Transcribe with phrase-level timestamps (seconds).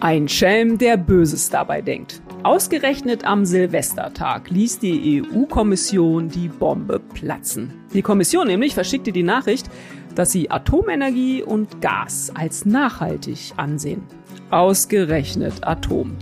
[0.00, 2.22] Ein Schelm, der Böses dabei denkt.
[2.44, 7.74] Ausgerechnet am Silvestertag ließ die EU-Kommission die Bombe platzen.
[7.92, 9.68] Die Kommission nämlich verschickte die Nachricht,
[10.14, 14.02] dass sie Atomenergie und Gas als nachhaltig ansehen.
[14.50, 16.16] Ausgerechnet Atom.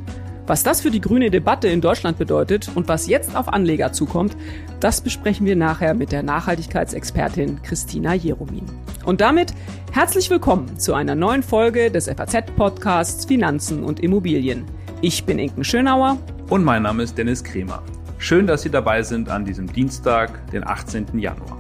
[0.47, 4.37] Was das für die grüne Debatte in Deutschland bedeutet und was jetzt auf Anleger zukommt,
[4.79, 8.65] das besprechen wir nachher mit der Nachhaltigkeitsexpertin Christina Jeromin.
[9.05, 9.53] Und damit
[9.91, 14.65] herzlich willkommen zu einer neuen Folge des FAZ-Podcasts Finanzen und Immobilien.
[15.01, 16.17] Ich bin Inken Schönauer.
[16.49, 17.83] Und mein Name ist Dennis Kremer.
[18.19, 21.19] Schön, dass Sie dabei sind an diesem Dienstag, den 18.
[21.19, 21.56] Januar.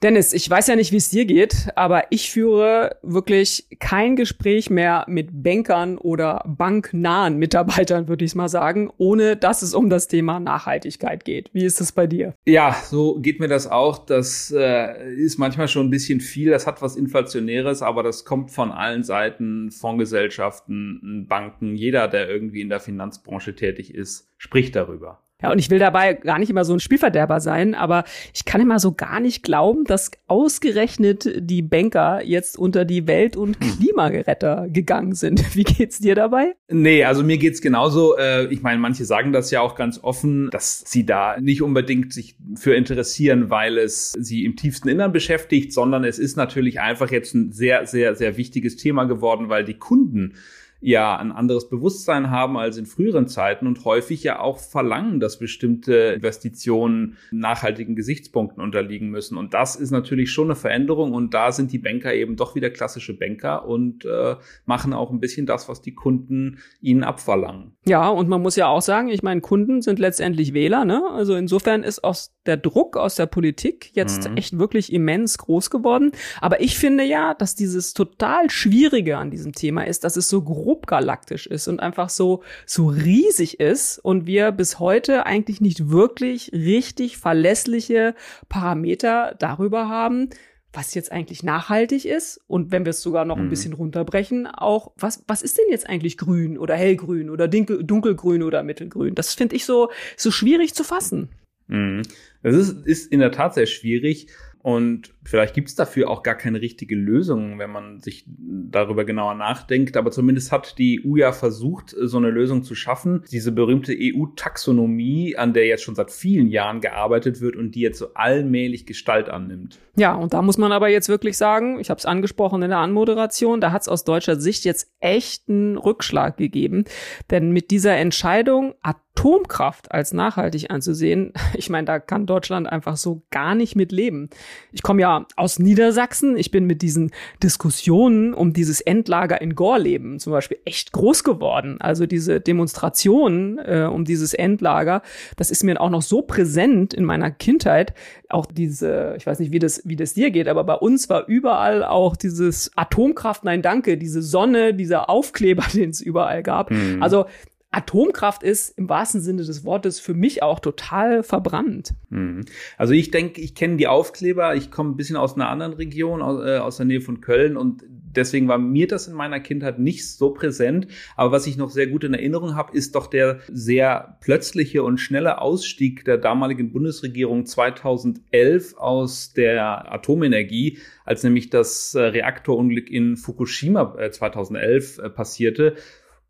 [0.00, 4.70] Dennis, ich weiß ja nicht, wie es dir geht, aber ich führe wirklich kein Gespräch
[4.70, 10.06] mehr mit Bankern oder banknahen Mitarbeitern, würde ich mal sagen, ohne dass es um das
[10.06, 11.50] Thema Nachhaltigkeit geht.
[11.52, 12.34] Wie ist es bei dir?
[12.46, 13.98] Ja, so geht mir das auch.
[14.06, 16.50] Das äh, ist manchmal schon ein bisschen viel.
[16.50, 22.60] Das hat was Inflationäres, aber das kommt von allen Seiten, Fondsgesellschaften, Banken, jeder, der irgendwie
[22.60, 25.24] in der Finanzbranche tätig ist, spricht darüber.
[25.40, 28.02] Ja, und ich will dabei gar nicht immer so ein Spielverderber sein, aber
[28.34, 33.36] ich kann immer so gar nicht glauben, dass ausgerechnet die Banker jetzt unter die Welt-
[33.36, 33.78] und hm.
[33.78, 35.44] Klimageretter gegangen sind.
[35.54, 36.54] Wie geht's dir dabei?
[36.68, 38.16] Nee, also mir geht's genauso.
[38.16, 42.12] Äh, ich meine, manche sagen das ja auch ganz offen, dass sie da nicht unbedingt
[42.12, 47.12] sich für interessieren, weil es sie im tiefsten Innern beschäftigt, sondern es ist natürlich einfach
[47.12, 50.34] jetzt ein sehr, sehr, sehr wichtiges Thema geworden, weil die Kunden
[50.80, 55.38] ja ein anderes Bewusstsein haben als in früheren Zeiten und häufig ja auch verlangen, dass
[55.38, 59.36] bestimmte Investitionen nachhaltigen Gesichtspunkten unterliegen müssen.
[59.36, 62.70] Und das ist natürlich schon eine Veränderung und da sind die Banker eben doch wieder
[62.70, 67.76] klassische Banker und äh, machen auch ein bisschen das, was die Kunden ihnen abverlangen.
[67.84, 71.02] Ja, und man muss ja auch sagen, ich meine, Kunden sind letztendlich Wähler, ne?
[71.10, 74.36] Also insofern ist aus der Druck aus der Politik jetzt mhm.
[74.36, 76.12] echt wirklich immens groß geworden.
[76.40, 80.42] Aber ich finde ja, dass dieses total Schwierige an diesem Thema ist, dass es so
[80.68, 86.52] grobgalaktisch ist und einfach so, so riesig ist und wir bis heute eigentlich nicht wirklich
[86.52, 88.14] richtig verlässliche
[88.50, 90.28] Parameter darüber haben,
[90.74, 93.50] was jetzt eigentlich nachhaltig ist und wenn wir es sogar noch ein mhm.
[93.50, 98.42] bisschen runterbrechen, auch was was ist denn jetzt eigentlich grün oder hellgrün oder dunkel, dunkelgrün
[98.42, 99.14] oder mittelgrün?
[99.14, 101.30] Das finde ich so so schwierig zu fassen.
[101.68, 102.02] Mhm.
[102.42, 104.28] Das ist, ist in der Tat sehr schwierig.
[104.60, 109.34] Und vielleicht gibt es dafür auch gar keine richtige Lösung, wenn man sich darüber genauer
[109.34, 109.96] nachdenkt.
[109.96, 113.24] Aber zumindest hat die EU ja versucht, so eine Lösung zu schaffen.
[113.30, 117.98] Diese berühmte EU-Taxonomie, an der jetzt schon seit vielen Jahren gearbeitet wird und die jetzt
[117.98, 119.78] so allmählich Gestalt annimmt.
[119.96, 122.78] Ja, und da muss man aber jetzt wirklich sagen, ich habe es angesprochen in der
[122.78, 126.84] Anmoderation, da hat es aus deutscher Sicht jetzt echten Rückschlag gegeben.
[127.30, 133.22] Denn mit dieser Entscheidung, Atomkraft als nachhaltig anzusehen, ich meine, da kann Deutschland einfach so
[133.30, 134.30] gar nicht mit leben.
[134.70, 137.10] Ich komme ja aus Niedersachsen, ich bin mit diesen
[137.42, 141.80] Diskussionen um dieses Endlager in Gorleben zum Beispiel echt groß geworden.
[141.80, 145.02] Also diese Demonstrationen äh, um dieses Endlager,
[145.36, 147.94] das ist mir auch noch so präsent in meiner Kindheit.
[148.28, 151.26] Auch diese, ich weiß nicht, wie das, wie das dir geht, aber bei uns war
[151.26, 156.70] überall auch dieses Atomkraft, nein danke, diese Sonne, dieser Aufkleber, den es überall gab.
[156.70, 157.02] Mhm.
[157.02, 157.26] Also
[157.70, 161.94] Atomkraft ist im wahrsten Sinne des Wortes für mich auch total verbrannt.
[162.08, 162.46] Mhm.
[162.78, 166.22] Also ich denke, ich kenne die Aufkleber, ich komme ein bisschen aus einer anderen Region,
[166.22, 169.78] aus, äh, aus der Nähe von Köln und deswegen war mir das in meiner Kindheit
[169.78, 170.88] nicht so präsent.
[171.14, 174.98] Aber was ich noch sehr gut in Erinnerung habe, ist doch der sehr plötzliche und
[174.98, 183.16] schnelle Ausstieg der damaligen Bundesregierung 2011 aus der Atomenergie, als nämlich das äh, Reaktorunglück in
[183.16, 185.76] Fukushima 2011 äh, passierte.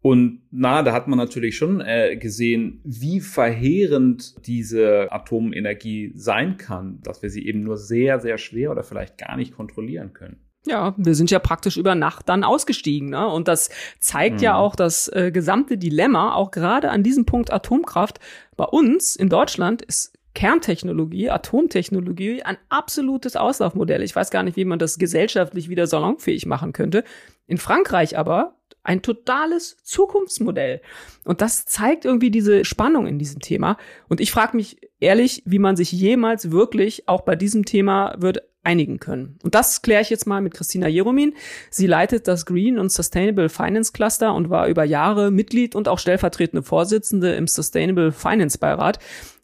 [0.01, 7.01] Und na, da hat man natürlich schon äh, gesehen, wie verheerend diese Atomenergie sein kann,
[7.03, 10.37] dass wir sie eben nur sehr, sehr schwer oder vielleicht gar nicht kontrollieren können.
[10.67, 13.11] Ja, wir sind ja praktisch über Nacht dann ausgestiegen.
[13.11, 13.27] Ne?
[13.27, 13.71] Und das
[14.01, 14.43] zeigt mhm.
[14.43, 18.21] ja auch das äh, gesamte Dilemma, auch gerade an diesem Punkt Atomkraft.
[18.57, 24.03] Bei uns in Deutschland ist Kerntechnologie, Atomtechnologie ein absolutes Auslaufmodell.
[24.03, 27.03] Ich weiß gar nicht, wie man das gesellschaftlich wieder salonfähig machen könnte.
[27.47, 30.81] In Frankreich aber ein totales Zukunftsmodell.
[31.25, 33.77] Und das zeigt irgendwie diese Spannung in diesem Thema.
[34.09, 38.43] Und ich frage mich ehrlich, wie man sich jemals wirklich auch bei diesem Thema wird
[38.65, 39.39] einigen können.
[39.43, 41.35] Und das kläre ich jetzt mal mit Christina Jeromin.
[41.71, 45.99] Sie leitet das Green und Sustainable Finance Cluster und war über Jahre Mitglied und auch
[45.99, 48.99] stellvertretende Vorsitzende im Sustainable Finance Beirat,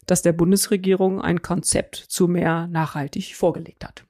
[0.05, 4.03] das der Bundesregierung ein Konzept zu mehr nachhaltig vorgelegt hat.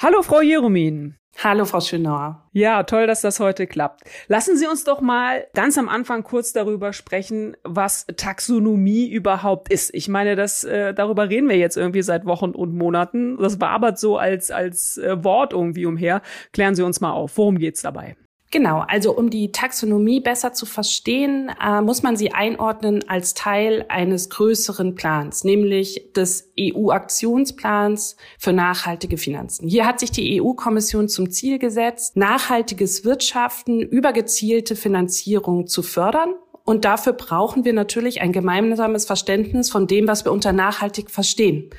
[0.00, 1.16] Hallo, Frau Jeromin.
[1.42, 2.48] Hallo, Frau Schönauer.
[2.52, 4.02] Ja, toll, dass das heute klappt.
[4.28, 9.92] Lassen Sie uns doch mal ganz am Anfang kurz darüber sprechen, was Taxonomie überhaupt ist.
[9.92, 13.38] Ich meine, das äh, darüber reden wir jetzt irgendwie seit Wochen und Monaten.
[13.38, 16.22] Das wabert so als als äh, Wort irgendwie umher.
[16.52, 17.36] Klären Sie uns mal auf.
[17.36, 18.16] Worum geht's dabei?
[18.50, 23.84] Genau, also um die Taxonomie besser zu verstehen, äh, muss man sie einordnen als Teil
[23.90, 29.68] eines größeren Plans, nämlich des EU-Aktionsplans für nachhaltige Finanzen.
[29.68, 36.34] Hier hat sich die EU-Kommission zum Ziel gesetzt, nachhaltiges Wirtschaften über gezielte Finanzierung zu fördern
[36.68, 41.70] und dafür brauchen wir natürlich ein gemeinsames Verständnis von dem, was wir unter nachhaltig verstehen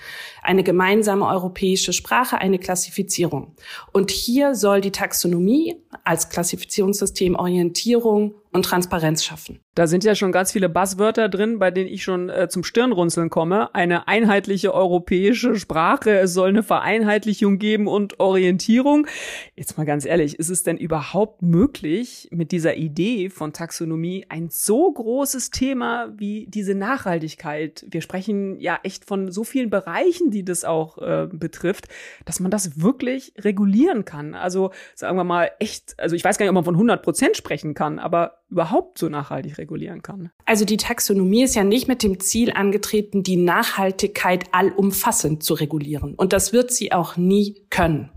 [0.41, 3.55] eine gemeinsame europäische Sprache, eine Klassifizierung.
[3.91, 9.59] Und hier soll die Taxonomie als Klassifizierungssystem Orientierung und Transparenz schaffen.
[9.79, 13.29] Da sind ja schon ganz viele Buzzwörter drin, bei denen ich schon äh, zum Stirnrunzeln
[13.29, 13.73] komme.
[13.73, 19.07] Eine einheitliche europäische Sprache, es soll eine Vereinheitlichung geben und Orientierung.
[19.55, 24.49] Jetzt mal ganz ehrlich, ist es denn überhaupt möglich, mit dieser Idee von Taxonomie ein
[24.49, 27.85] so großes Thema wie diese Nachhaltigkeit?
[27.89, 31.87] Wir sprechen ja echt von so vielen Bereichen, die das auch äh, betrifft,
[32.25, 34.35] dass man das wirklich regulieren kann.
[34.35, 37.37] Also sagen wir mal echt, also ich weiß gar nicht, ob man von 100 Prozent
[37.37, 39.68] sprechen kann, aber überhaupt so nachhaltig regulieren
[40.01, 40.31] kann.
[40.45, 46.15] Also die Taxonomie ist ja nicht mit dem Ziel angetreten, die Nachhaltigkeit allumfassend zu regulieren.
[46.15, 48.09] Und das wird sie auch nie können.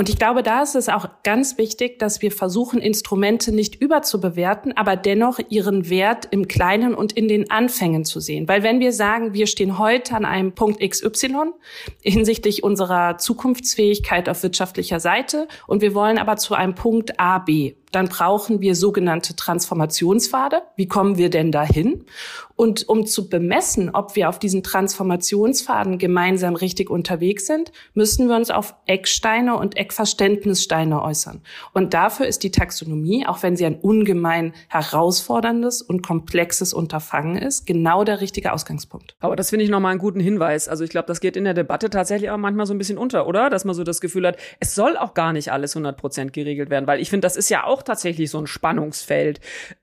[0.00, 4.74] Und ich glaube, da ist es auch ganz wichtig, dass wir versuchen, Instrumente nicht überzubewerten,
[4.74, 8.48] aber dennoch ihren Wert im Kleinen und in den Anfängen zu sehen.
[8.48, 11.52] Weil wenn wir sagen, wir stehen heute an einem Punkt XY
[12.00, 17.74] hinsichtlich unserer Zukunftsfähigkeit auf wirtschaftlicher Seite und wir wollen aber zu einem Punkt A, B,
[17.92, 20.62] dann brauchen wir sogenannte Transformationspfade.
[20.76, 22.04] Wie kommen wir denn dahin?
[22.54, 28.36] Und um zu bemessen, ob wir auf diesen Transformationspfaden gemeinsam richtig unterwegs sind, müssen wir
[28.36, 31.40] uns auf Ecksteine und Eckverständnissteine äußern.
[31.74, 37.66] Und dafür ist die Taxonomie, auch wenn sie ein ungemein herausforderndes und komplexes Unterfangen ist,
[37.66, 39.16] genau der richtige Ausgangspunkt.
[39.18, 40.68] Aber das finde ich nochmal einen guten Hinweis.
[40.68, 43.26] Also ich glaube, das geht in der Debatte tatsächlich auch manchmal so ein bisschen unter,
[43.26, 43.50] oder?
[43.50, 46.70] Dass man so das Gefühl hat, es soll auch gar nicht alles 100 Prozent geregelt
[46.70, 49.40] werden, weil ich finde, das ist ja auch tatsächlich so ein Spannungsfeld.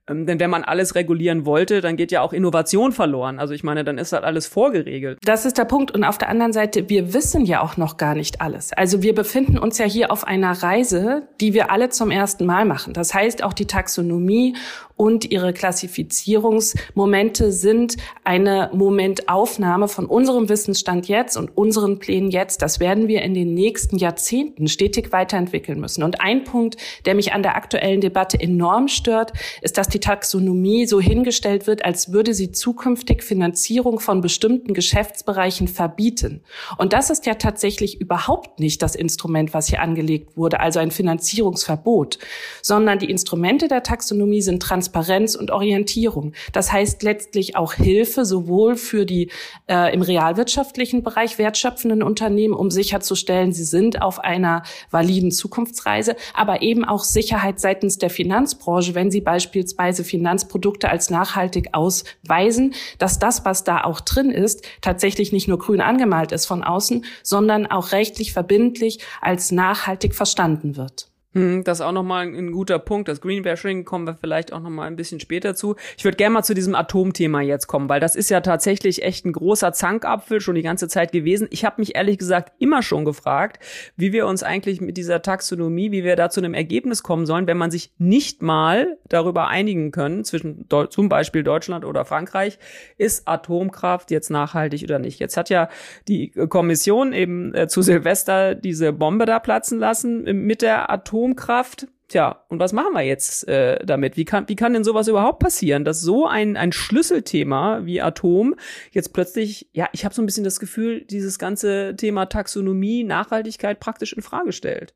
[0.09, 3.39] Ähm, denn wenn man alles regulieren wollte, dann geht ja auch Innovation verloren.
[3.39, 5.19] Also ich meine, dann ist halt alles vorgeregelt.
[5.23, 5.91] Das ist der Punkt.
[5.91, 8.71] Und auf der anderen Seite, wir wissen ja auch noch gar nicht alles.
[8.73, 12.65] Also wir befinden uns ja hier auf einer Reise, die wir alle zum ersten Mal
[12.65, 12.93] machen.
[12.93, 14.55] Das heißt, auch die Taxonomie
[14.97, 22.63] und ihre Klassifizierungsmomente sind eine Momentaufnahme von unserem Wissensstand jetzt und unseren Plänen jetzt.
[22.63, 26.03] Das werden wir in den nächsten Jahrzehnten stetig weiterentwickeln müssen.
[26.03, 30.87] Und ein Punkt, der mich an der aktuellen Debatte enorm stört, ist, dass die Taxonomie
[30.87, 36.41] so hingestellt wird, als würde sie zukünftig Finanzierung von bestimmten Geschäftsbereichen verbieten.
[36.79, 40.89] Und das ist ja tatsächlich überhaupt nicht das Instrument, was hier angelegt wurde, also ein
[40.89, 42.17] Finanzierungsverbot,
[42.63, 46.33] sondern die Instrumente der Taxonomie sind trans Transparenz und Orientierung.
[46.53, 49.29] Das heißt letztlich auch Hilfe sowohl für die
[49.67, 56.61] äh, im realwirtschaftlichen Bereich wertschöpfenden Unternehmen, um sicherzustellen, sie sind auf einer validen Zukunftsreise, aber
[56.61, 63.43] eben auch Sicherheit seitens der Finanzbranche, wenn sie beispielsweise Finanzprodukte als nachhaltig ausweisen, dass das,
[63.45, 67.91] was da auch drin ist, tatsächlich nicht nur grün angemalt ist von außen, sondern auch
[67.91, 71.06] rechtlich verbindlich als nachhaltig verstanden wird.
[71.33, 73.09] Hm, das ist auch nochmal ein guter Punkt.
[73.09, 75.75] Das Greenwashing kommen wir vielleicht auch nochmal ein bisschen später zu.
[75.97, 79.25] Ich würde gerne mal zu diesem Atomthema jetzt kommen, weil das ist ja tatsächlich echt
[79.25, 81.47] ein großer Zankapfel schon die ganze Zeit gewesen.
[81.51, 83.61] Ich habe mich ehrlich gesagt immer schon gefragt,
[83.97, 87.45] wie wir uns eigentlich mit dieser Taxonomie, wie wir da zu einem Ergebnis kommen sollen,
[87.45, 92.57] wenn man sich nicht mal darüber einigen können, zwischen zum Beispiel Deutschland oder Frankreich,
[92.97, 95.19] ist Atomkraft jetzt nachhaltig oder nicht.
[95.19, 95.67] Jetzt hat ja
[96.07, 101.87] die Kommission eben äh, zu Silvester diese Bombe da platzen lassen mit der Atom Atomkraft.
[102.07, 104.15] Tja, und was machen wir jetzt äh, damit?
[104.15, 108.55] Wie kann, wie kann denn sowas überhaupt passieren, dass so ein, ein Schlüsselthema wie Atom
[108.91, 113.81] jetzt plötzlich, ja, ich habe so ein bisschen das Gefühl, dieses ganze Thema Taxonomie, Nachhaltigkeit
[113.81, 114.93] praktisch in Frage stellt?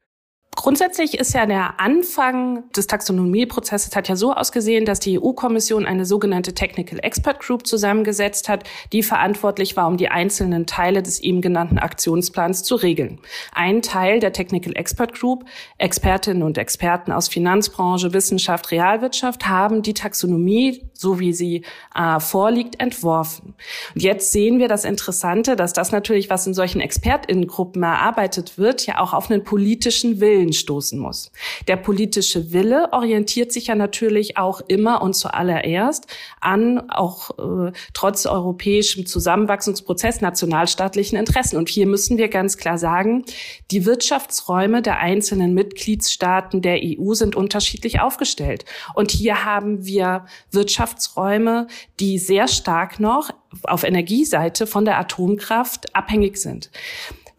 [0.57, 6.05] Grundsätzlich ist ja der Anfang des Taxonomieprozesses hat ja so ausgesehen, dass die EU-Kommission eine
[6.05, 11.41] sogenannte Technical Expert Group zusammengesetzt hat, die verantwortlich war, um die einzelnen Teile des eben
[11.41, 13.19] genannten Aktionsplans zu regeln.
[13.53, 15.45] Ein Teil der Technical Expert Group,
[15.77, 21.63] Expertinnen und Experten aus Finanzbranche, Wissenschaft, Realwirtschaft, haben die Taxonomie so wie sie
[21.95, 23.55] äh, vorliegt, entworfen.
[23.95, 28.85] Und jetzt sehen wir das Interessante, dass das natürlich, was in solchen Expertinnengruppen erarbeitet wird,
[28.85, 31.31] ja auch auf einen politischen Willen stoßen muss.
[31.67, 36.05] Der politische Wille orientiert sich ja natürlich auch immer und zuallererst
[36.39, 41.57] an auch äh, trotz europäischem Zusammenwachsungsprozess nationalstaatlichen Interessen.
[41.57, 43.25] Und hier müssen wir ganz klar sagen,
[43.71, 48.65] die Wirtschaftsräume der einzelnen Mitgliedstaaten der EU sind unterschiedlich aufgestellt.
[48.93, 51.67] Und hier haben wir Wirtschafts Wirtschaftsräume,
[51.99, 53.31] die sehr stark noch
[53.63, 56.69] auf Energieseite von der Atomkraft abhängig sind.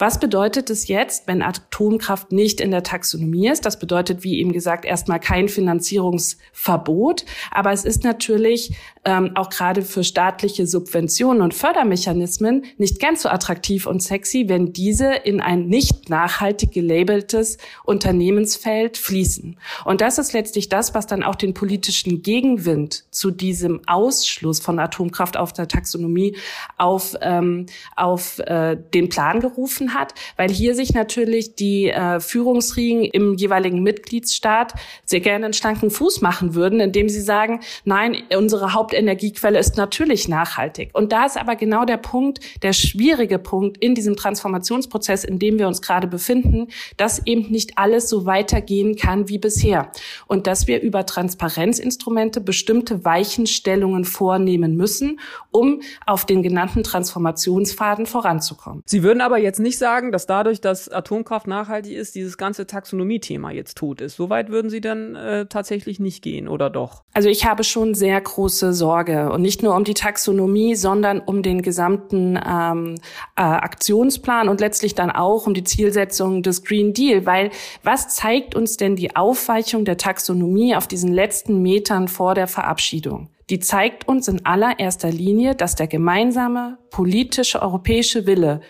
[0.03, 3.65] Was bedeutet es jetzt, wenn Atomkraft nicht in der Taxonomie ist?
[3.65, 7.25] Das bedeutet, wie eben gesagt, erstmal kein Finanzierungsverbot.
[7.53, 13.29] Aber es ist natürlich ähm, auch gerade für staatliche Subventionen und Fördermechanismen nicht ganz so
[13.29, 19.57] attraktiv und sexy, wenn diese in ein nicht nachhaltig gelabeltes Unternehmensfeld fließen.
[19.85, 24.81] Und das ist letztlich das, was dann auch den politischen Gegenwind zu diesem Ausschluss von
[24.81, 26.37] Atomkraft auf der Taxonomie
[26.77, 33.05] auf, ähm, auf äh, den Plan gerufen hat, weil hier sich natürlich die äh, Führungsriegen
[33.05, 38.73] im jeweiligen Mitgliedsstaat sehr gerne einen schlanken Fuß machen würden, indem sie sagen, nein, unsere
[38.73, 40.91] Hauptenergiequelle ist natürlich nachhaltig.
[40.93, 45.59] Und da ist aber genau der Punkt, der schwierige Punkt in diesem Transformationsprozess, in dem
[45.59, 49.91] wir uns gerade befinden, dass eben nicht alles so weitergehen kann wie bisher.
[50.27, 55.21] Und dass wir über Transparenzinstrumente bestimmte Weichenstellungen vornehmen müssen,
[55.51, 58.83] um auf den genannten Transformationsfaden voranzukommen.
[58.87, 63.51] Sie würden aber jetzt nicht sagen, dass dadurch, dass Atomkraft nachhaltig ist, dieses ganze Taxonomie-Thema
[63.51, 64.15] jetzt tot ist.
[64.15, 67.03] Soweit würden Sie dann äh, tatsächlich nicht gehen, oder doch?
[67.13, 71.43] Also ich habe schon sehr große Sorge und nicht nur um die Taxonomie, sondern um
[71.43, 72.95] den gesamten ähm,
[73.35, 77.51] äh, Aktionsplan und letztlich dann auch um die Zielsetzung des Green Deal, weil
[77.83, 83.31] was zeigt uns denn die Aufweichung der Taxonomie auf diesen letzten Metern vor der Verabschiedung?
[83.53, 88.63] Die zeigt uns in allererster Linie, dass der gemeinsame politische europäische Wille,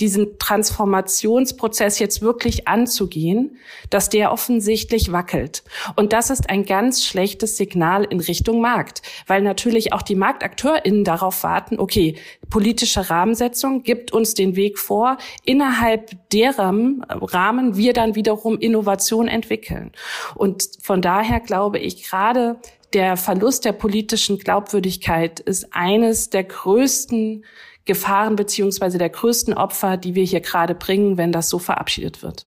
[0.00, 3.58] diesen Transformationsprozess jetzt wirklich anzugehen,
[3.90, 5.62] dass der offensichtlich wackelt.
[5.94, 11.04] Und das ist ein ganz schlechtes Signal in Richtung Markt, weil natürlich auch die MarktakteurInnen
[11.04, 12.16] darauf warten, okay,
[12.48, 19.92] politische Rahmensetzung gibt uns den Weg vor, innerhalb deren Rahmen wir dann wiederum Innovation entwickeln.
[20.34, 22.56] Und von daher glaube ich gerade,
[22.92, 27.44] der Verlust der politischen Glaubwürdigkeit ist eines der größten
[27.84, 32.46] Gefahren beziehungsweise der größten Opfer, die wir hier gerade bringen, wenn das so verabschiedet wird.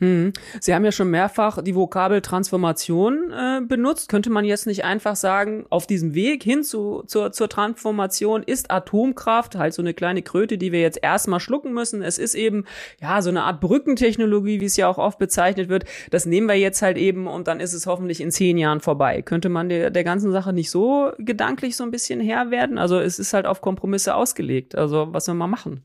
[0.00, 0.32] Hm.
[0.60, 4.08] Sie haben ja schon mehrfach die Vokabel Transformation äh, benutzt.
[4.08, 8.72] Könnte man jetzt nicht einfach sagen, auf diesem Weg hin zu, zur, zur Transformation ist
[8.72, 12.02] Atomkraft halt so eine kleine Kröte, die wir jetzt erstmal schlucken müssen.
[12.02, 12.64] Es ist eben,
[13.00, 15.84] ja, so eine Art Brückentechnologie, wie es ja auch oft bezeichnet wird.
[16.10, 19.22] Das nehmen wir jetzt halt eben und dann ist es hoffentlich in zehn Jahren vorbei.
[19.22, 22.78] Könnte man der, der ganzen Sache nicht so gedanklich so ein bisschen Herr werden?
[22.78, 24.74] Also es ist halt auf Kompromisse ausgelegt.
[24.74, 25.84] Also was wir mal machen.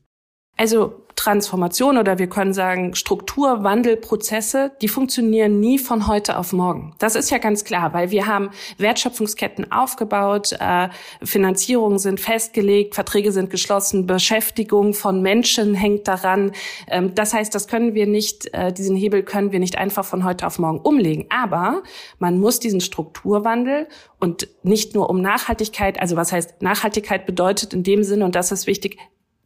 [0.60, 6.94] Also Transformation oder wir können sagen Strukturwandelprozesse, die funktionieren nie von heute auf morgen.
[6.98, 10.90] Das ist ja ganz klar, weil wir haben Wertschöpfungsketten aufgebaut, äh,
[11.22, 16.52] Finanzierungen sind festgelegt, Verträge sind geschlossen, Beschäftigung von Menschen hängt daran.
[16.88, 20.24] Ähm, das heißt, das können wir nicht, äh, diesen Hebel können wir nicht einfach von
[20.24, 21.24] heute auf morgen umlegen.
[21.30, 21.82] Aber
[22.18, 23.88] man muss diesen Strukturwandel
[24.18, 28.52] und nicht nur um Nachhaltigkeit, also was heißt Nachhaltigkeit bedeutet in dem Sinne, und das
[28.52, 28.98] ist wichtig,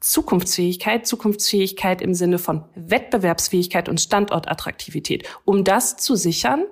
[0.05, 5.27] Zukunftsfähigkeit, Zukunftsfähigkeit im Sinne von Wettbewerbsfähigkeit und Standortattraktivität.
[5.47, 6.65] Um das zu sichern,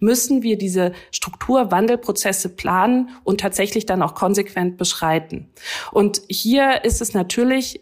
[0.00, 5.50] müssen wir diese Strukturwandelprozesse planen und tatsächlich dann auch konsequent beschreiten.
[5.92, 7.80] Und hier ist es natürlich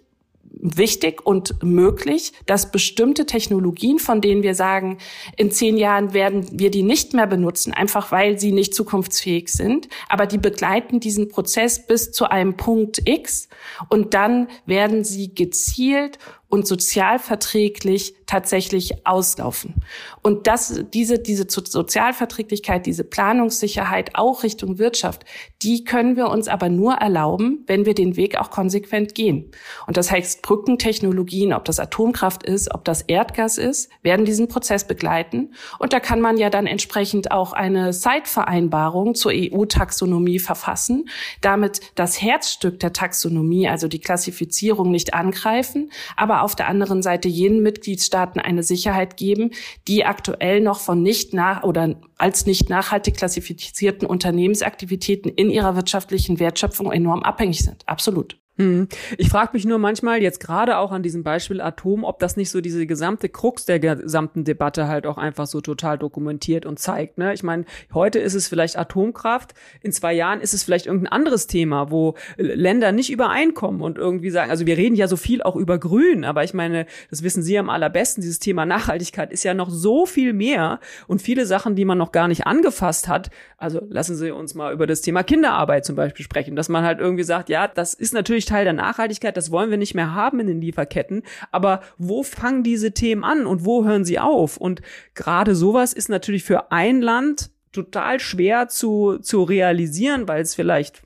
[0.61, 4.99] wichtig und möglich, dass bestimmte Technologien, von denen wir sagen,
[5.37, 9.89] in zehn Jahren werden wir die nicht mehr benutzen, einfach weil sie nicht zukunftsfähig sind,
[10.09, 13.49] aber die begleiten diesen Prozess bis zu einem Punkt X
[13.89, 19.75] und dann werden sie gezielt und sozialverträglich tatsächlich auslaufen.
[20.23, 25.25] Und das, diese, diese Sozialverträglichkeit, diese Planungssicherheit auch Richtung Wirtschaft,
[25.63, 29.51] die können wir uns aber nur erlauben, wenn wir den Weg auch konsequent gehen.
[29.87, 34.87] Und das heißt, Brückentechnologien, ob das Atomkraft ist, ob das Erdgas ist, werden diesen Prozess
[34.87, 35.55] begleiten.
[35.79, 41.09] Und da kann man ja dann entsprechend auch eine Zeitvereinbarung zur EU-Taxonomie verfassen,
[41.41, 47.29] damit das Herzstück der Taxonomie, also die Klassifizierung nicht angreifen, aber auf der anderen Seite
[47.29, 49.51] jenen Mitgliedstaaten eine Sicherheit geben,
[49.87, 56.39] die aktuell noch von nicht nach oder als nicht nachhaltig klassifizierten Unternehmensaktivitäten in ihrer wirtschaftlichen
[56.41, 57.87] Wertschöpfung enorm abhängig sind.
[57.87, 58.39] Absolut.
[58.59, 58.89] Hm.
[59.19, 62.51] Ich frage mich nur manchmal, jetzt gerade auch an diesem Beispiel Atom, ob das nicht
[62.51, 67.19] so diese gesamte Krux der gesamten Debatte halt auch einfach so total dokumentiert und zeigt.
[67.19, 67.33] Ne?
[67.35, 71.47] Ich meine, heute ist es vielleicht Atomkraft, in zwei Jahren ist es vielleicht irgendein anderes
[71.47, 75.55] Thema, wo Länder nicht übereinkommen und irgendwie sagen, also wir reden ja so viel auch
[75.55, 79.55] über Grün, aber ich meine, das wissen Sie am allerbesten, dieses Thema Nachhaltigkeit ist ja
[79.55, 83.31] noch so viel mehr und viele Sachen, die man noch gar nicht angefasst hat.
[83.57, 86.99] Also lassen Sie uns mal über das Thema Kinderarbeit zum Beispiel sprechen, dass man halt
[86.99, 90.41] irgendwie sagt, ja, das ist natürlich Teil der Nachhaltigkeit, das wollen wir nicht mehr haben
[90.41, 91.23] in den Lieferketten.
[91.53, 94.57] Aber wo fangen diese Themen an und wo hören sie auf?
[94.57, 94.83] Und
[95.15, 101.03] gerade sowas ist natürlich für ein Land total schwer zu, zu realisieren, weil es vielleicht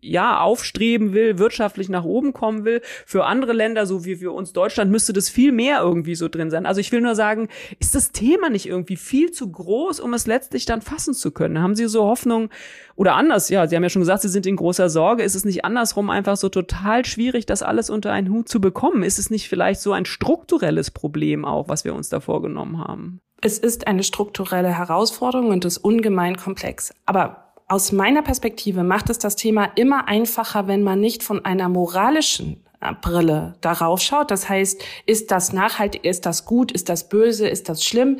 [0.00, 2.80] ja, aufstreben will, wirtschaftlich nach oben kommen will.
[3.04, 6.50] Für andere Länder, so wie für uns Deutschland, müsste das viel mehr irgendwie so drin
[6.50, 6.66] sein.
[6.66, 7.48] Also ich will nur sagen,
[7.78, 11.60] ist das Thema nicht irgendwie viel zu groß, um es letztlich dann fassen zu können?
[11.60, 12.50] Haben Sie so Hoffnung
[12.94, 13.48] oder anders?
[13.48, 15.22] Ja, Sie haben ja schon gesagt, Sie sind in großer Sorge.
[15.22, 19.02] Ist es nicht andersrum einfach so total schwierig, das alles unter einen Hut zu bekommen?
[19.02, 23.20] Ist es nicht vielleicht so ein strukturelles Problem auch, was wir uns da vorgenommen haben?
[23.42, 26.92] Es ist eine strukturelle Herausforderung und ist ungemein komplex.
[27.04, 31.68] Aber aus meiner Perspektive macht es das Thema immer einfacher, wenn man nicht von einer
[31.68, 34.30] moralischen äh, Brille darauf schaut.
[34.30, 38.18] Das heißt, ist das nachhaltig, ist das gut, ist das böse, ist das schlimm?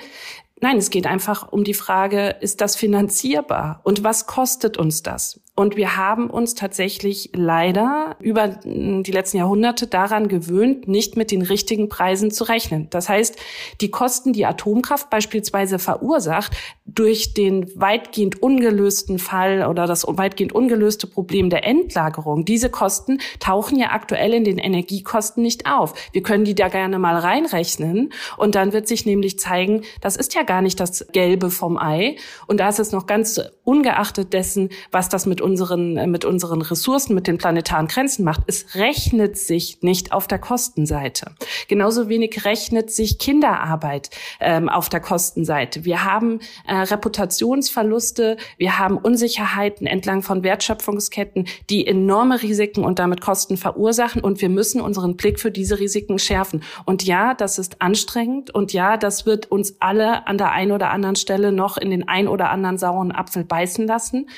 [0.61, 5.41] Nein, es geht einfach um die Frage, ist das finanzierbar und was kostet uns das?
[5.59, 11.41] Und wir haben uns tatsächlich leider über die letzten Jahrhunderte daran gewöhnt, nicht mit den
[11.41, 12.89] richtigen Preisen zu rechnen.
[12.91, 13.37] Das heißt,
[13.81, 21.07] die Kosten, die Atomkraft beispielsweise verursacht, durch den weitgehend ungelösten Fall oder das weitgehend ungelöste
[21.07, 25.95] Problem der Endlagerung, diese Kosten tauchen ja aktuell in den Energiekosten nicht auf.
[26.13, 30.35] Wir können die da gerne mal reinrechnen und dann wird sich nämlich zeigen, das ist
[30.35, 32.17] ja gar nicht das Gelbe vom Ei.
[32.47, 36.61] Und da ist es noch ganz ungeachtet dessen, was das mit unseren, äh, mit unseren
[36.61, 38.43] Ressourcen, mit den planetaren Grenzen macht.
[38.49, 41.31] Es rechnet sich nicht auf der Kostenseite.
[41.69, 44.11] Genauso wenig rechnet sich Kinderarbeit
[44.41, 45.85] ähm, auf der Kostenseite.
[45.85, 53.21] Wir haben äh, Reputationsverluste, wir haben Unsicherheiten entlang von Wertschöpfungsketten, die enorme Risiken und damit
[53.21, 54.23] Kosten verursachen.
[54.23, 56.65] Und wir müssen unseren Blick für diese Risiken schärfen.
[56.87, 58.53] Und ja, das ist anstrengend.
[58.53, 62.09] Und ja, das wird uns alle an der einen oder anderen Stelle noch in den
[62.09, 64.29] ein oder anderen sauren Apfel beißen lassen.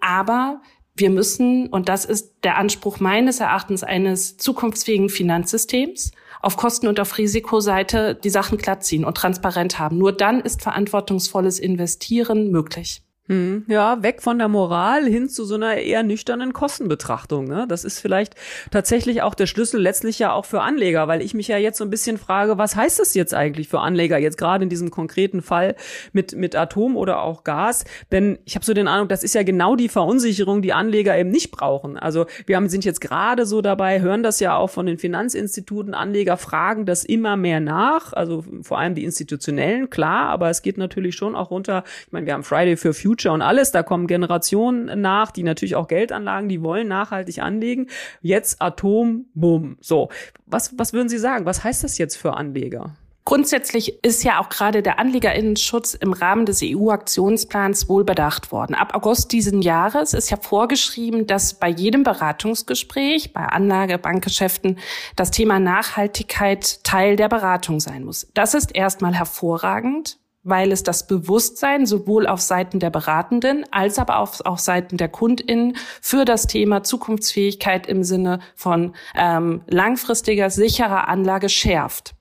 [0.00, 0.60] Aber
[0.96, 7.00] wir müssen, und das ist der Anspruch meines Erachtens eines zukunftsfähigen Finanzsystems, auf Kosten- und
[7.00, 9.98] auf Risikoseite die Sachen glatt ziehen und transparent haben.
[9.98, 13.02] Nur dann ist verantwortungsvolles Investieren möglich.
[13.30, 17.44] Hm, ja, weg von der Moral hin zu so einer eher nüchternen Kostenbetrachtung.
[17.44, 17.64] Ne?
[17.68, 18.34] Das ist vielleicht
[18.72, 21.84] tatsächlich auch der Schlüssel letztlich ja auch für Anleger, weil ich mich ja jetzt so
[21.84, 25.42] ein bisschen frage, was heißt das jetzt eigentlich für Anleger, jetzt gerade in diesem konkreten
[25.42, 25.76] Fall
[26.12, 27.84] mit, mit Atom oder auch Gas?
[28.10, 31.30] Denn ich habe so den Eindruck, das ist ja genau die Verunsicherung, die Anleger eben
[31.30, 31.96] nicht brauchen.
[31.96, 35.94] Also wir haben, sind jetzt gerade so dabei, hören das ja auch von den Finanzinstituten,
[35.94, 40.78] Anleger fragen das immer mehr nach, also vor allem die institutionellen, klar, aber es geht
[40.78, 41.84] natürlich schon auch runter.
[42.06, 43.70] Ich meine, wir haben Friday for Future Future und alles.
[43.70, 47.88] Da kommen Generationen nach, die natürlich auch Geldanlagen, die wollen nachhaltig anlegen.
[48.22, 49.76] Jetzt Atom, bumm.
[49.80, 50.08] So.
[50.46, 51.44] Was, was würden Sie sagen?
[51.44, 52.96] Was heißt das jetzt für Anleger?
[53.26, 58.74] Grundsätzlich ist ja auch gerade der Anlegerinnenschutz im Rahmen des EU-Aktionsplans wohl bedacht worden.
[58.74, 64.78] Ab August diesen Jahres ist ja vorgeschrieben, dass bei jedem Beratungsgespräch, bei Anlage, Bankgeschäften,
[65.16, 68.26] das Thema Nachhaltigkeit Teil der Beratung sein muss.
[68.34, 74.18] Das ist erstmal hervorragend, weil es das Bewusstsein sowohl auf Seiten der Beratenden als aber
[74.18, 81.08] auch auf Seiten der KundInnen für das Thema Zukunftsfähigkeit im Sinne von ähm, langfristiger, sicherer
[81.08, 82.14] Anlage schärft.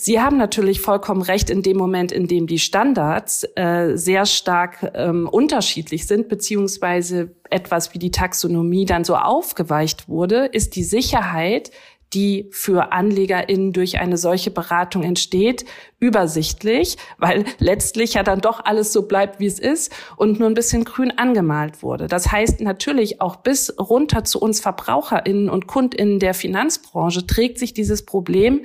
[0.00, 4.92] Sie haben natürlich vollkommen recht in dem Moment, in dem die Standards äh, sehr stark
[4.94, 11.72] ähm, unterschiedlich sind, beziehungsweise etwas wie die Taxonomie dann so aufgeweicht wurde, ist die Sicherheit
[12.14, 15.64] die für AnlegerInnen durch eine solche Beratung entsteht,
[16.00, 20.54] übersichtlich, weil letztlich ja dann doch alles so bleibt, wie es ist und nur ein
[20.54, 22.06] bisschen grün angemalt wurde.
[22.06, 27.74] Das heißt natürlich auch bis runter zu uns VerbraucherInnen und KundInnen der Finanzbranche trägt sich
[27.74, 28.62] dieses Problem,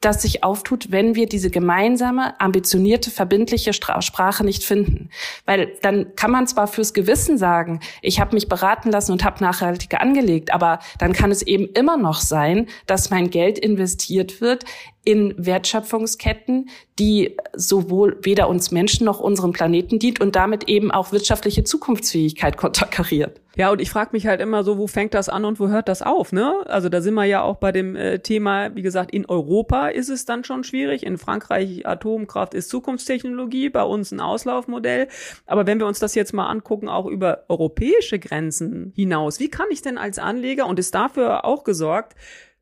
[0.00, 5.10] das sich auftut, wenn wir diese gemeinsame, ambitionierte, verbindliche Sprache nicht finden.
[5.44, 9.42] Weil dann kann man zwar fürs Gewissen sagen, ich habe mich beraten lassen und habe
[9.42, 14.64] nachhaltig angelegt, aber dann kann es eben immer noch sein, dass mein Geld investiert wird
[15.04, 21.12] in Wertschöpfungsketten, die sowohl weder uns Menschen noch unserem Planeten dient und damit eben auch
[21.12, 23.40] wirtschaftliche Zukunftsfähigkeit konterkariert.
[23.58, 25.88] Ja, und ich frage mich halt immer so, wo fängt das an und wo hört
[25.88, 26.64] das auf, ne?
[26.66, 30.10] Also da sind wir ja auch bei dem äh, Thema, wie gesagt, in Europa ist
[30.10, 31.04] es dann schon schwierig.
[31.04, 35.08] In Frankreich Atomkraft ist Zukunftstechnologie, bei uns ein Auslaufmodell.
[35.44, 39.66] Aber wenn wir uns das jetzt mal angucken, auch über europäische Grenzen hinaus, wie kann
[39.70, 42.14] ich denn als Anleger, und ist dafür auch gesorgt,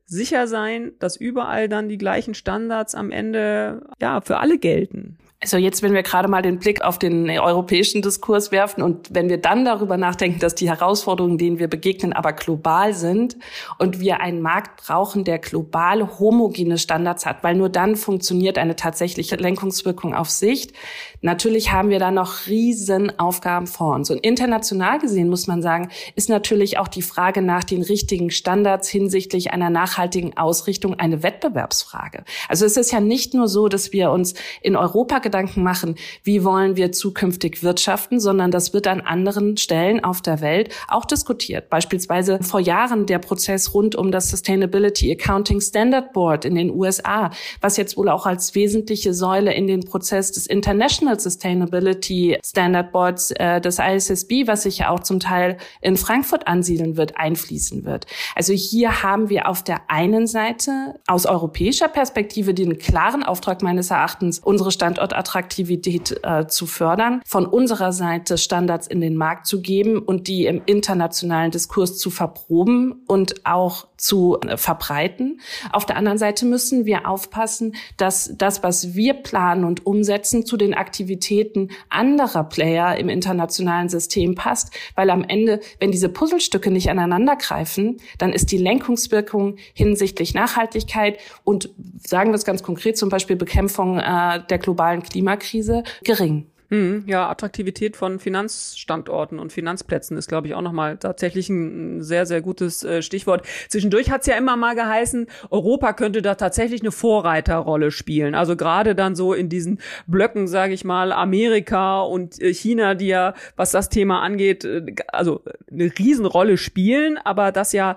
[0.07, 5.19] sicher sein, dass überall dann die gleichen Standards am Ende ja für alle gelten.
[5.47, 9.29] Also jetzt, wenn wir gerade mal den Blick auf den europäischen Diskurs werfen und wenn
[9.29, 13.37] wir dann darüber nachdenken, dass die Herausforderungen, denen wir begegnen, aber global sind
[13.77, 18.75] und wir einen Markt brauchen, der global homogene Standards hat, weil nur dann funktioniert eine
[18.75, 20.73] tatsächliche Lenkungswirkung auf Sicht.
[21.21, 24.11] Natürlich haben wir da noch riesen Aufgaben vor uns.
[24.11, 28.89] Und international gesehen muss man sagen, ist natürlich auch die Frage nach den richtigen Standards
[28.89, 32.25] hinsichtlich einer nachhaltigen Ausrichtung eine Wettbewerbsfrage.
[32.49, 36.43] Also es ist ja nicht nur so, dass wir uns in Europa Gedanken machen, wie
[36.43, 41.69] wollen wir zukünftig wirtschaften, sondern das wird an anderen Stellen auf der Welt auch diskutiert.
[41.69, 47.31] Beispielsweise vor Jahren der Prozess rund um das Sustainability Accounting Standard Board in den USA,
[47.61, 53.31] was jetzt wohl auch als wesentliche Säule in den Prozess des International Sustainability Standard Boards
[53.31, 58.05] äh, des ISSB, was sich ja auch zum Teil in Frankfurt ansiedeln wird, einfließen wird.
[58.35, 63.91] Also hier haben wir auf der einen Seite aus europäischer Perspektive den klaren Auftrag meines
[63.91, 69.61] Erachtens, unsere Standort Attraktivität äh, zu fördern, von unserer Seite Standards in den Markt zu
[69.61, 75.41] geben und die im internationalen Diskurs zu verproben und auch zu äh, verbreiten.
[75.71, 80.57] Auf der anderen Seite müssen wir aufpassen, dass das, was wir planen und umsetzen, zu
[80.57, 86.89] den Aktivitäten anderer Player im internationalen System passt, weil am Ende, wenn diese Puzzlestücke nicht
[86.89, 91.69] aneinander greifen, dann ist die Lenkungswirkung hinsichtlich Nachhaltigkeit und
[92.05, 96.47] sagen wir es ganz konkret, zum Beispiel Bekämpfung äh, der globalen Klimakrise gering.
[96.69, 102.25] Hm, ja, Attraktivität von Finanzstandorten und Finanzplätzen ist, glaube ich, auch nochmal tatsächlich ein sehr,
[102.25, 103.47] sehr gutes äh, Stichwort.
[103.69, 108.35] Zwischendurch hat es ja immer mal geheißen, Europa könnte da tatsächlich eine Vorreiterrolle spielen.
[108.35, 113.07] Also gerade dann so in diesen Blöcken, sage ich mal, Amerika und äh, China, die
[113.07, 117.95] ja, was das Thema angeht, äh, also eine Riesenrolle spielen, aber das ja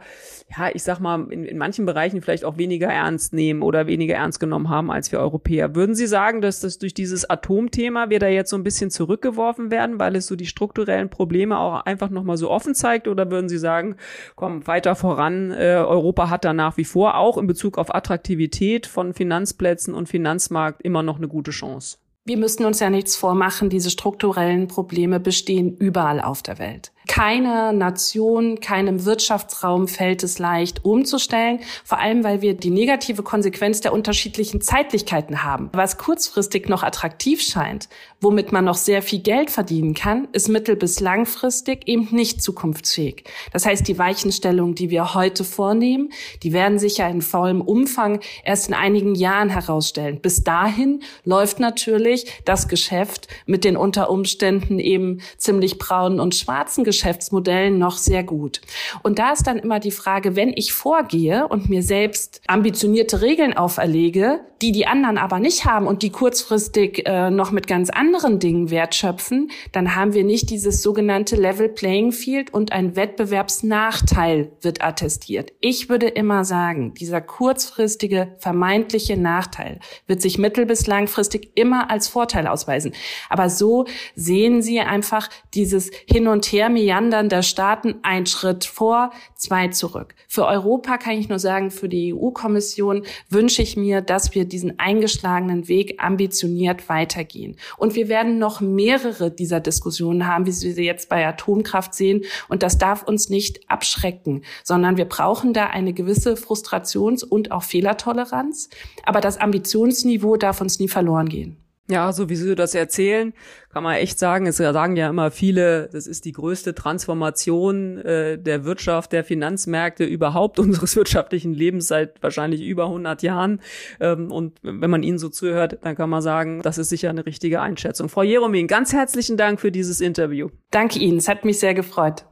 [0.56, 4.16] ja, ich sag mal, in, in manchen Bereichen vielleicht auch weniger ernst nehmen oder weniger
[4.16, 5.74] ernst genommen haben als wir Europäer.
[5.74, 9.70] Würden Sie sagen, dass das durch dieses Atomthema wir da jetzt so ein bisschen zurückgeworfen
[9.70, 13.08] werden, weil es so die strukturellen Probleme auch einfach nochmal so offen zeigt?
[13.08, 13.96] Oder würden Sie sagen,
[14.36, 18.86] komm, weiter voran, äh, Europa hat da nach wie vor auch in Bezug auf Attraktivität
[18.86, 21.98] von Finanzplätzen und Finanzmarkt immer noch eine gute Chance?
[22.26, 26.92] Wir müssen uns ja nichts vormachen, diese strukturellen Probleme bestehen überall auf der Welt.
[27.10, 33.80] Keiner Nation, keinem Wirtschaftsraum fällt es leicht umzustellen, vor allem weil wir die negative Konsequenz
[33.80, 35.70] der unterschiedlichen Zeitlichkeiten haben.
[35.72, 37.88] Was kurzfristig noch attraktiv scheint,
[38.20, 43.24] womit man noch sehr viel Geld verdienen kann, ist mittel- bis langfristig eben nicht zukunftsfähig.
[43.52, 46.10] Das heißt, die Weichenstellungen, die wir heute vornehmen,
[46.44, 50.20] die werden sich ja in vollem Umfang erst in einigen Jahren herausstellen.
[50.20, 56.84] Bis dahin läuft natürlich das Geschäft mit den unter Umständen eben ziemlich braunen und schwarzen
[56.84, 58.60] Geschäften Geschäftsmodellen noch sehr gut.
[59.02, 63.56] Und da ist dann immer die Frage, wenn ich vorgehe und mir selbst ambitionierte Regeln
[63.56, 68.38] auferlege, die die anderen aber nicht haben und die kurzfristig äh, noch mit ganz anderen
[68.38, 74.84] Dingen wertschöpfen, dann haben wir nicht dieses sogenannte Level Playing Field und ein Wettbewerbsnachteil wird
[74.84, 75.52] attestiert.
[75.60, 82.08] Ich würde immer sagen, dieser kurzfristige vermeintliche Nachteil wird sich mittel- bis langfristig immer als
[82.08, 82.92] Vorteil ausweisen.
[83.28, 89.10] Aber so sehen Sie einfach dieses Hin und Her Meandern der Staaten ein Schritt vor,
[89.40, 90.14] zwei zurück.
[90.28, 94.78] Für Europa kann ich nur sagen, für die EU-Kommission wünsche ich mir, dass wir diesen
[94.78, 97.56] eingeschlagenen Weg ambitioniert weitergehen.
[97.76, 102.24] Und wir werden noch mehrere dieser Diskussionen haben, wie Sie sie jetzt bei Atomkraft sehen.
[102.48, 107.62] Und das darf uns nicht abschrecken, sondern wir brauchen da eine gewisse Frustrations- und auch
[107.62, 108.68] Fehlertoleranz.
[109.04, 111.59] Aber das Ambitionsniveau darf uns nie verloren gehen.
[111.90, 113.34] Ja, so wie Sie das erzählen,
[113.68, 118.38] kann man echt sagen, es sagen ja immer viele, das ist die größte Transformation äh,
[118.38, 123.60] der Wirtschaft, der Finanzmärkte überhaupt unseres wirtschaftlichen Lebens seit wahrscheinlich über 100 Jahren.
[123.98, 127.26] Ähm, und wenn man Ihnen so zuhört, dann kann man sagen, das ist sicher eine
[127.26, 128.08] richtige Einschätzung.
[128.08, 130.48] Frau Jeromin, ganz herzlichen Dank für dieses Interview.
[130.70, 132.24] Danke Ihnen, es hat mich sehr gefreut.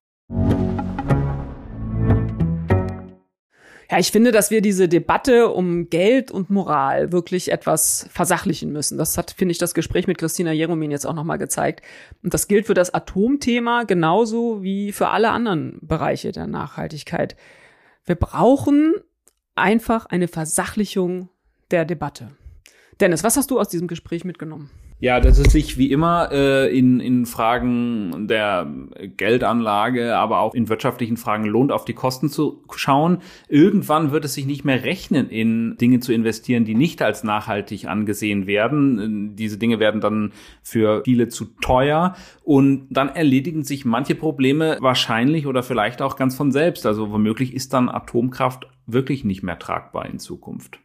[3.90, 8.98] Ja, ich finde, dass wir diese Debatte um Geld und Moral wirklich etwas versachlichen müssen.
[8.98, 11.80] Das hat, finde ich, das Gespräch mit Christina Jeromin jetzt auch nochmal gezeigt.
[12.22, 17.34] Und das gilt für das Atomthema genauso wie für alle anderen Bereiche der Nachhaltigkeit.
[18.04, 18.94] Wir brauchen
[19.54, 21.30] einfach eine Versachlichung
[21.70, 22.32] der Debatte.
[23.00, 24.70] Dennis, was hast du aus diesem Gespräch mitgenommen?
[25.00, 28.66] Ja, das ist sich wie immer äh, in, in Fragen der
[29.16, 33.18] Geldanlage, aber auch in wirtschaftlichen Fragen lohnt, auf die Kosten zu schauen.
[33.48, 37.86] Irgendwann wird es sich nicht mehr rechnen, in Dinge zu investieren, die nicht als nachhaltig
[37.86, 39.36] angesehen werden.
[39.36, 40.32] Diese Dinge werden dann
[40.62, 46.34] für viele zu teuer und dann erledigen sich manche Probleme wahrscheinlich oder vielleicht auch ganz
[46.34, 46.86] von selbst.
[46.86, 50.80] Also womöglich ist dann Atomkraft wirklich nicht mehr tragbar in Zukunft.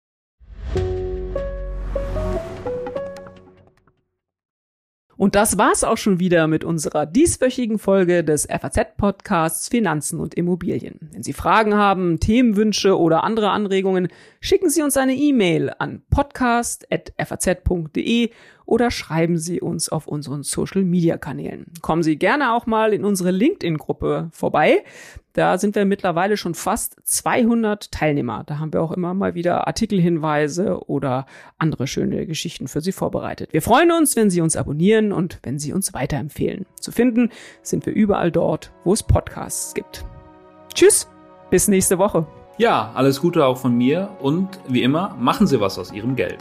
[5.25, 10.99] Und das war's auch schon wieder mit unserer dieswöchigen Folge des FAZ-Podcasts Finanzen und Immobilien.
[11.13, 14.09] Wenn Sie Fragen haben, Themenwünsche oder andere Anregungen,
[14.41, 18.33] schicken Sie uns eine E-Mail an podcast.faz.de
[18.67, 21.67] oder schreiben Sie uns auf unseren Social-Media-Kanälen.
[21.83, 24.85] Kommen Sie gerne auch mal in unsere LinkedIn-Gruppe vorbei.
[25.35, 28.45] Da sind wir mittlerweile schon fast 200 Teilnehmer.
[28.47, 31.27] Da haben wir auch immer mal wieder Artikelhinweise oder
[31.59, 33.53] andere schöne Geschichten für Sie vorbereitet.
[33.53, 36.67] Wir freuen uns, wenn Sie uns abonnieren und wenn Sie uns weiterempfehlen.
[36.81, 37.31] Zu finden
[37.63, 40.05] sind wir überall dort, wo es Podcasts gibt.
[40.73, 41.09] Tschüss,
[41.51, 42.27] bis nächste Woche.
[42.57, 46.39] Ja, alles Gute auch von mir und wie immer, machen Sie was aus Ihrem Geld.